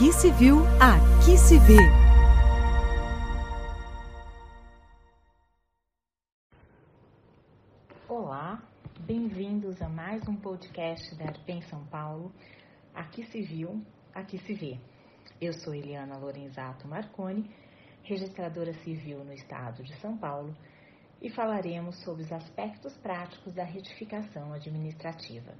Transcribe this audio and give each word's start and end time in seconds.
Aqui 0.00 0.14
se 0.14 0.30
viu, 0.30 0.56
aqui 0.80 1.36
se 1.36 1.58
vê. 1.58 1.76
Olá, 8.08 8.62
bem-vindos 9.00 9.82
a 9.82 9.90
mais 9.90 10.26
um 10.26 10.34
podcast 10.36 11.14
da 11.16 11.26
Arpen 11.26 11.60
São 11.60 11.84
Paulo. 11.84 12.32
Aqui 12.94 13.26
se 13.26 13.42
viu, 13.42 13.84
aqui 14.14 14.38
se 14.38 14.54
vê. 14.54 14.78
Eu 15.38 15.52
sou 15.52 15.74
Eliana 15.74 16.16
Lorenzato 16.16 16.88
Marconi, 16.88 17.50
registradora 18.02 18.72
civil 18.82 19.22
no 19.22 19.34
estado 19.34 19.82
de 19.84 19.94
São 19.96 20.16
Paulo, 20.16 20.56
e 21.20 21.28
falaremos 21.28 22.02
sobre 22.02 22.22
os 22.22 22.32
aspectos 22.32 22.96
práticos 22.96 23.52
da 23.52 23.64
retificação 23.64 24.54
administrativa. 24.54 25.52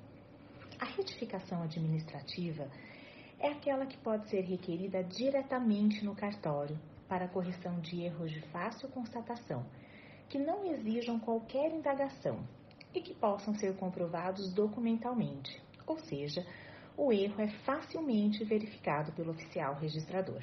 A 0.78 0.86
retificação 0.86 1.62
administrativa 1.62 2.62
é 2.62 2.99
aquela 3.48 3.86
que 3.86 3.96
pode 3.96 4.28
ser 4.28 4.42
requerida 4.42 5.02
diretamente 5.02 6.04
no 6.04 6.14
cartório 6.14 6.78
para 7.08 7.28
correção 7.28 7.80
de 7.80 8.02
erros 8.02 8.30
de 8.30 8.40
fácil 8.48 8.88
constatação, 8.88 9.64
que 10.28 10.38
não 10.38 10.64
exijam 10.64 11.18
qualquer 11.18 11.72
indagação 11.72 12.38
e 12.94 13.00
que 13.00 13.14
possam 13.14 13.54
ser 13.54 13.74
comprovados 13.76 14.52
documentalmente, 14.52 15.60
ou 15.86 15.98
seja, 15.98 16.46
o 16.96 17.12
erro 17.12 17.40
é 17.40 17.48
facilmente 17.64 18.44
verificado 18.44 19.12
pelo 19.12 19.30
oficial 19.30 19.74
registrador. 19.74 20.42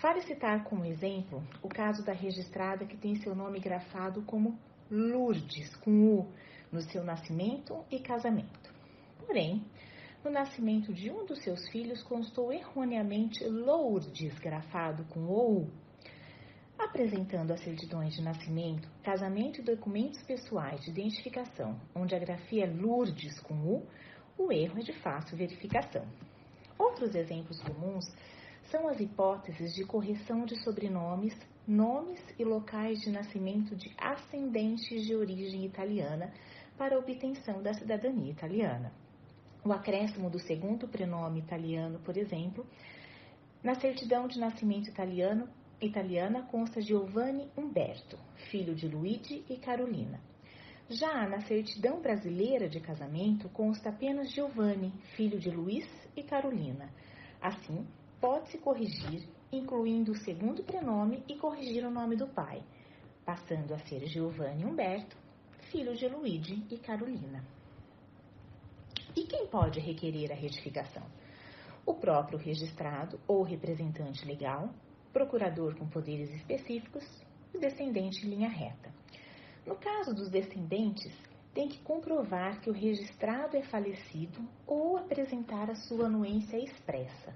Vale 0.00 0.22
citar 0.22 0.64
como 0.64 0.84
exemplo 0.84 1.42
o 1.62 1.68
caso 1.68 2.04
da 2.04 2.12
registrada 2.12 2.84
que 2.84 2.96
tem 2.96 3.16
seu 3.16 3.34
nome 3.34 3.58
grafado 3.58 4.22
como 4.22 4.58
Lourdes, 4.90 5.74
com 5.76 6.18
U, 6.18 6.28
no 6.70 6.80
seu 6.82 7.02
nascimento 7.02 7.84
e 7.90 7.98
casamento. 7.98 8.72
Porém, 9.26 9.64
no 10.24 10.30
nascimento 10.30 10.90
de 10.90 11.10
um 11.10 11.26
dos 11.26 11.42
seus 11.42 11.68
filhos 11.68 12.02
constou 12.02 12.50
erroneamente 12.50 13.44
Lourdes, 13.44 14.38
grafado 14.38 15.04
com 15.04 15.26
OU. 15.26 15.70
Apresentando 16.78 17.52
as 17.52 17.60
certidões 17.60 18.14
de 18.14 18.22
nascimento, 18.22 18.88
casamento 19.02 19.60
e 19.60 19.62
documentos 19.62 20.22
pessoais 20.22 20.80
de 20.80 20.90
identificação, 20.90 21.78
onde 21.94 22.14
a 22.14 22.18
grafia 22.18 22.64
é 22.64 22.66
Lourdes 22.66 23.38
com 23.40 23.54
U, 23.54 23.86
o 24.38 24.50
erro 24.50 24.78
é 24.78 24.82
de 24.82 24.94
fácil 24.94 25.36
verificação. 25.36 26.06
Outros 26.78 27.14
exemplos 27.14 27.60
comuns 27.60 28.06
são 28.70 28.88
as 28.88 28.98
hipóteses 28.98 29.74
de 29.74 29.84
correção 29.84 30.46
de 30.46 30.56
sobrenomes, 30.64 31.36
nomes 31.68 32.20
e 32.38 32.44
locais 32.44 32.98
de 33.02 33.10
nascimento 33.10 33.76
de 33.76 33.94
ascendentes 33.98 35.04
de 35.04 35.14
origem 35.14 35.66
italiana 35.66 36.32
para 36.78 36.98
obtenção 36.98 37.62
da 37.62 37.74
cidadania 37.74 38.32
italiana 38.32 38.90
o 39.64 39.72
acréscimo 39.72 40.28
do 40.28 40.38
segundo 40.38 40.86
prenome 40.86 41.40
italiano, 41.40 41.98
por 42.00 42.16
exemplo, 42.16 42.66
na 43.62 43.74
certidão 43.74 44.28
de 44.28 44.38
nascimento 44.38 44.88
italiano, 44.88 45.48
italiana 45.80 46.42
consta 46.42 46.82
Giovanni 46.82 47.50
Umberto, 47.56 48.18
filho 48.50 48.74
de 48.74 48.86
Luigi 48.86 49.42
e 49.48 49.56
Carolina. 49.56 50.20
Já 50.88 51.26
na 51.26 51.40
certidão 51.40 52.00
brasileira 52.02 52.68
de 52.68 52.78
casamento 52.78 53.48
consta 53.48 53.88
apenas 53.88 54.30
Giovanni, 54.32 54.92
filho 55.16 55.40
de 55.40 55.50
Luiz 55.50 55.88
e 56.14 56.22
Carolina. 56.22 56.90
Assim, 57.40 57.86
pode-se 58.20 58.58
corrigir, 58.58 59.26
incluindo 59.50 60.12
o 60.12 60.18
segundo 60.18 60.62
prenome 60.62 61.24
e 61.26 61.36
corrigir 61.36 61.86
o 61.86 61.90
nome 61.90 62.16
do 62.16 62.26
pai, 62.26 62.62
passando 63.24 63.72
a 63.72 63.78
ser 63.78 64.06
Giovanni 64.08 64.66
Umberto, 64.66 65.16
filho 65.70 65.96
de 65.96 66.06
Luigi 66.06 66.62
e 66.70 66.76
Carolina. 66.76 67.42
E 69.16 69.24
quem 69.24 69.46
pode 69.46 69.78
requerer 69.78 70.32
a 70.32 70.34
retificação? 70.34 71.04
O 71.86 71.94
próprio 71.94 72.38
registrado 72.38 73.20
ou 73.28 73.42
representante 73.42 74.26
legal, 74.26 74.70
procurador 75.12 75.76
com 75.76 75.86
poderes 75.86 76.30
específicos 76.34 77.04
e 77.54 77.58
descendente 77.58 78.26
em 78.26 78.30
linha 78.30 78.48
reta. 78.48 78.92
No 79.64 79.76
caso 79.76 80.12
dos 80.12 80.28
descendentes, 80.28 81.12
tem 81.54 81.68
que 81.68 81.78
comprovar 81.78 82.60
que 82.60 82.68
o 82.68 82.72
registrado 82.72 83.56
é 83.56 83.62
falecido 83.62 84.40
ou 84.66 84.96
apresentar 84.96 85.70
a 85.70 85.76
sua 85.76 86.06
anuência 86.06 86.58
expressa. 86.58 87.32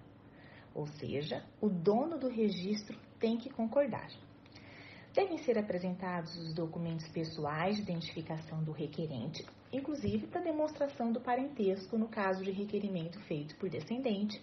Ou 0.75 0.87
seja, 0.87 1.45
o 1.61 1.69
dono 1.69 2.19
do 2.19 2.29
registro 2.29 2.99
tem 3.21 3.37
que 3.37 3.49
concordar. 3.49 4.11
Devem 5.15 5.39
ser 5.39 5.57
apresentados 5.57 6.37
os 6.37 6.53
documentos 6.53 7.09
pessoais 7.09 7.77
de 7.77 7.83
identificação 7.83 8.63
do 8.63 8.73
requerente, 8.73 9.47
inclusive 9.73 10.27
para 10.27 10.41
demonstração 10.41 11.13
do 11.13 11.21
parentesco 11.21 11.99
no 11.99 12.09
caso 12.09 12.43
de 12.43 12.51
requerimento 12.51 13.19
feito 13.21 13.55
por 13.57 13.69
descendente, 13.69 14.41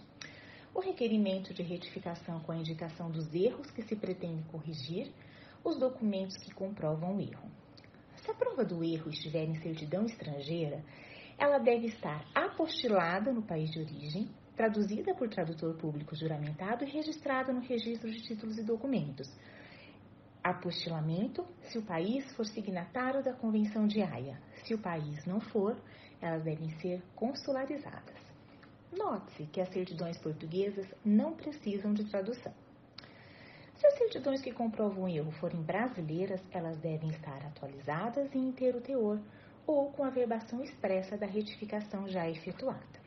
o 0.74 0.80
requerimento 0.80 1.54
de 1.54 1.62
retificação 1.62 2.40
com 2.40 2.52
a 2.52 2.56
indicação 2.56 3.10
dos 3.10 3.34
erros 3.34 3.70
que 3.70 3.82
se 3.82 3.96
pretende 3.96 4.42
corrigir, 4.44 5.10
os 5.64 5.78
documentos 5.78 6.36
que 6.36 6.52
comprovam 6.52 7.16
o 7.16 7.20
erro. 7.20 7.50
Se 8.16 8.30
a 8.30 8.34
prova 8.34 8.64
do 8.64 8.84
erro 8.84 9.10
estiver 9.10 9.44
em 9.44 9.60
certidão 9.60 10.04
estrangeira, 10.04 10.84
ela 11.38 11.58
deve 11.58 11.86
estar 11.86 12.24
apostilada 12.34 13.32
no 13.32 13.42
país 13.42 13.70
de 13.70 13.80
origem, 13.80 14.28
traduzida 14.54 15.14
por 15.14 15.28
tradutor 15.28 15.74
público 15.76 16.14
juramentado 16.14 16.84
e 16.84 16.90
registrada 16.90 17.52
no 17.52 17.60
registro 17.60 18.10
de 18.10 18.22
títulos 18.22 18.58
e 18.58 18.62
documentos. 18.62 19.30
Apostilamento, 20.48 21.44
se 21.62 21.76
o 21.76 21.82
país 21.82 22.24
for 22.36 22.46
signatário 22.46 23.20
da 23.20 23.32
Convenção 23.32 23.84
de 23.84 24.00
Haia, 24.00 24.40
se 24.62 24.74
o 24.74 24.78
país 24.78 25.26
não 25.26 25.40
for, 25.40 25.76
elas 26.22 26.44
devem 26.44 26.70
ser 26.78 27.02
consularizadas. 27.16 28.14
Note-se 28.96 29.42
que 29.46 29.60
as 29.60 29.68
certidões 29.70 30.16
portuguesas 30.18 30.86
não 31.04 31.34
precisam 31.34 31.92
de 31.92 32.04
tradução. 32.04 32.54
Se 33.74 33.88
as 33.88 33.98
certidões 33.98 34.40
que 34.40 34.52
comprovam 34.52 35.08
erro 35.08 35.32
forem 35.32 35.60
brasileiras, 35.60 36.40
elas 36.52 36.78
devem 36.78 37.10
estar 37.10 37.44
atualizadas 37.44 38.32
e 38.32 38.38
em 38.38 38.50
inteiro 38.50 38.80
teor 38.80 39.18
ou 39.66 39.90
com 39.90 40.04
a 40.04 40.10
verbação 40.10 40.62
expressa 40.62 41.16
da 41.16 41.26
retificação 41.26 42.06
já 42.06 42.30
efetuada. 42.30 43.00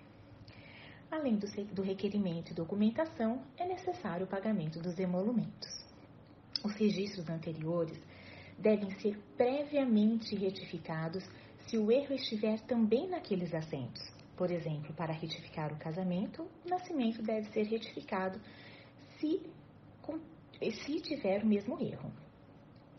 Além 1.10 1.38
do 1.38 1.82
requerimento 1.82 2.52
e 2.52 2.54
documentação, 2.54 3.42
é 3.58 3.66
necessário 3.66 4.26
o 4.26 4.30
pagamento 4.30 4.78
dos 4.82 5.00
emolumentos. 5.00 5.89
Os 6.64 6.74
registros 6.74 7.30
anteriores 7.30 7.98
devem 8.58 8.92
ser 9.00 9.18
previamente 9.38 10.36
retificados 10.36 11.24
se 11.68 11.78
o 11.78 11.92
erro 11.92 12.14
estiver 12.14 12.60
também 12.62 13.08
naqueles 13.08 13.54
assentos. 13.54 14.02
Por 14.36 14.52
exemplo, 14.52 14.94
para 14.94 15.14
retificar 15.14 15.72
o 15.72 15.78
casamento, 15.78 16.48
o 16.66 16.70
nascimento 16.70 17.22
deve 17.22 17.52
ser 17.52 17.64
retificado 17.64 18.40
se, 19.20 19.42
se 20.72 21.02
tiver 21.02 21.44
o 21.44 21.48
mesmo 21.48 21.80
erro. 21.82 22.12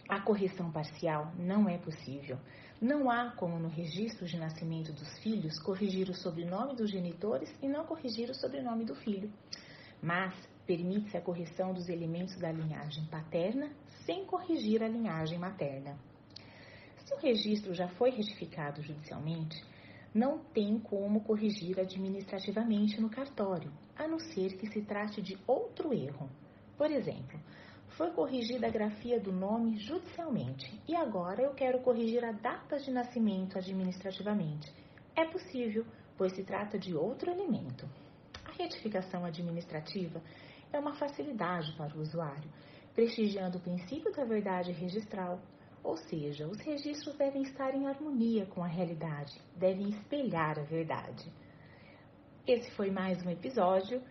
A 0.08 0.20
correção 0.20 0.70
parcial 0.72 1.32
não 1.38 1.68
é 1.68 1.78
possível. 1.78 2.38
Não 2.80 3.10
há 3.10 3.30
como 3.32 3.58
no 3.58 3.68
registro 3.68 4.26
de 4.26 4.38
nascimento 4.38 4.92
dos 4.92 5.18
filhos 5.18 5.58
corrigir 5.60 6.08
o 6.08 6.14
sobrenome 6.14 6.74
dos 6.74 6.90
genitores 6.90 7.50
e 7.62 7.68
não 7.68 7.84
corrigir 7.84 8.28
o 8.30 8.34
sobrenome 8.34 8.84
do 8.84 8.94
filho. 8.94 9.30
Mas 10.02 10.34
permite-se 10.70 11.16
a 11.16 11.20
correção 11.20 11.74
dos 11.74 11.88
elementos 11.88 12.36
da 12.36 12.52
linhagem 12.52 13.04
paterna 13.06 13.72
sem 14.06 14.24
corrigir 14.24 14.84
a 14.84 14.86
linhagem 14.86 15.36
materna. 15.36 15.98
Se 17.04 17.12
o 17.12 17.18
registro 17.18 17.74
já 17.74 17.88
foi 17.88 18.10
retificado 18.10 18.80
judicialmente, 18.80 19.60
não 20.14 20.38
tem 20.38 20.78
como 20.78 21.22
corrigir 21.22 21.80
administrativamente 21.80 23.00
no 23.00 23.10
cartório, 23.10 23.72
a 23.98 24.06
não 24.06 24.20
ser 24.20 24.56
que 24.58 24.68
se 24.68 24.80
trate 24.82 25.20
de 25.20 25.36
outro 25.44 25.92
erro. 25.92 26.30
Por 26.78 26.88
exemplo, 26.88 27.40
foi 27.88 28.12
corrigida 28.12 28.68
a 28.68 28.70
grafia 28.70 29.18
do 29.18 29.32
nome 29.32 29.76
judicialmente 29.76 30.80
e 30.86 30.94
agora 30.94 31.42
eu 31.42 31.52
quero 31.52 31.80
corrigir 31.80 32.24
a 32.24 32.30
data 32.30 32.78
de 32.78 32.92
nascimento 32.92 33.58
administrativamente. 33.58 34.72
É 35.16 35.24
possível, 35.24 35.84
pois 36.16 36.32
se 36.32 36.44
trata 36.44 36.78
de 36.78 36.94
outro 36.94 37.28
elemento. 37.28 37.88
A 38.44 38.52
retificação 38.52 39.24
administrativa 39.24 40.22
é 40.72 40.78
uma 40.78 40.94
facilidade 40.94 41.72
para 41.76 41.96
o 41.96 42.00
usuário, 42.00 42.50
prestigiando 42.94 43.58
o 43.58 43.60
princípio 43.60 44.12
da 44.12 44.24
verdade 44.24 44.72
registral 44.72 45.40
ou 45.82 45.96
seja, 45.96 46.46
os 46.46 46.60
registros 46.60 47.16
devem 47.16 47.42
estar 47.42 47.74
em 47.74 47.86
harmonia 47.86 48.46
com 48.46 48.62
a 48.62 48.66
realidade, 48.66 49.40
devem 49.56 49.88
espelhar 49.88 50.58
a 50.58 50.62
verdade. 50.62 51.32
Esse 52.46 52.70
foi 52.72 52.90
mais 52.90 53.24
um 53.24 53.30
episódio 53.30 54.02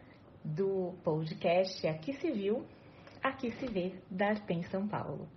do 0.44 0.94
podcast 1.04 1.86
Aqui 1.88 2.14
se 2.14 2.32
viu, 2.32 2.66
aqui 3.22 3.52
se 3.52 3.68
vê 3.68 3.94
da 4.10 4.30
Arpen 4.30 4.64
São 4.64 4.88
Paulo. 4.88 5.28